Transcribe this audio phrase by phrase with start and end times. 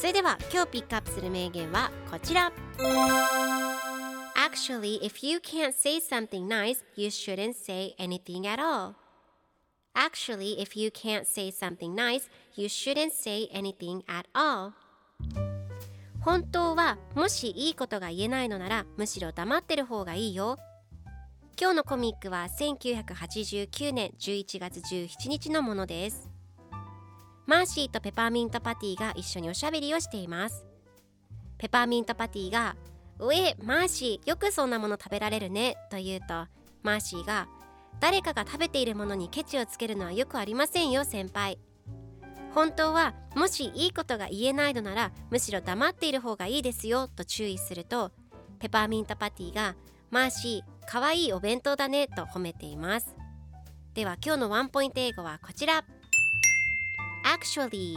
[0.00, 2.50] それでは今日ピックアップする名言はこちら
[4.34, 8.94] Actually, if you can't say something nice, you shouldn't say anything at all.
[9.94, 14.72] Actually, if you can't say something nice, you shouldn't say anything at all.
[16.22, 20.56] 本当はもしいいことが言えないのならむしろ黙ってる方がいいよ。
[21.60, 26.29] 今日のコミックは1989年11月17日のものです。
[27.46, 30.64] マーシーとペパーミントパティが一緒におしゃべりをしています。
[31.58, 32.76] ペパーミントパティが
[33.18, 36.46] 「うえマーシーよくそんなもの食べられるね」と言うと
[36.82, 37.48] マーシーが
[38.00, 41.58] 「誰かが食べているものにケチをつけるのはよくありませんよ先輩」
[42.54, 48.10] 本当はもしいいことが言えないのならむしろ黙っている方がいいですよと注意すると
[48.58, 49.76] ペパーミントパティが
[50.10, 53.14] 「マーシーかわいいお弁当だね」と褒めています。
[53.94, 55.84] では今日のワンポイント英語はこちら。
[57.30, 57.96] Actually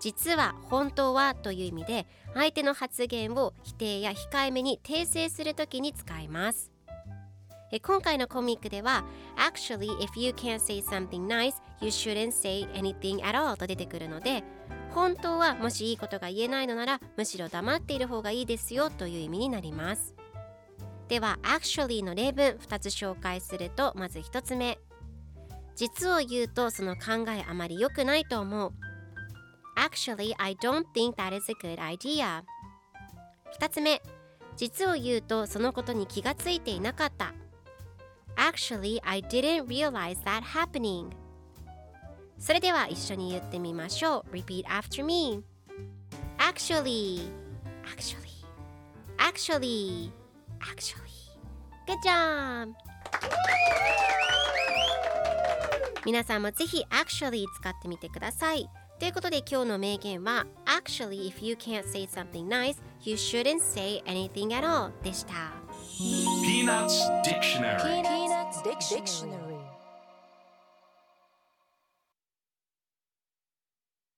[0.00, 6.70] 実は本当はという意味で相手の発言を否定や控えめに訂正するときに使います。
[7.82, 9.04] 今回のコミックでは
[9.36, 14.42] Actually if you can't say something nice you shouldn't say anything at all と出てくるので
[14.94, 20.14] 本当はもしいいことが言えないのならむしろ黙っている方がいいですよという意味になります。
[21.08, 24.78] では Actually の例文2つ紹介するとまず1つ目。
[25.78, 28.72] 実を言うとその考えあまり良くないと思う
[29.76, 32.42] Actually, I don't think that is a good idea.
[33.60, 34.02] 2つ目、
[34.56, 37.32] 実を言うとそのことに気がついていなかった。
[38.34, 41.10] Actually, I didn't realize that happening.
[42.40, 44.34] それでは一緒に言ってみましょう。
[44.34, 45.44] Repeat after me.
[46.38, 47.30] Actually,
[47.84, 48.44] actually,
[49.18, 50.10] actually,
[50.58, 51.06] actually.
[51.86, 52.74] Good job!
[56.04, 58.68] 皆さんもぜひ actually 使ってみてください。
[58.98, 65.32] ということで今日の名言は Actually, if you can't say something nice, you shouldn't say anything at all でした。
[66.44, 69.47] Peanuts Dictionary Peanuts Dictionary